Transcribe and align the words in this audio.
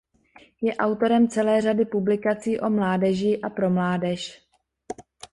Je 0.61 0.75
autorem 0.75 1.27
celé 1.27 1.61
řady 1.61 1.85
publikací 1.85 2.59
o 2.59 2.69
mládeží 2.69 3.41
a 3.41 3.49
pro 3.49 3.69
mládež. 3.69 4.43